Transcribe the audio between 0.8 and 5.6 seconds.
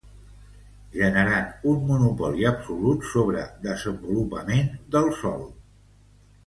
Generant un monopoli absolut sobre desenvolupament del sol.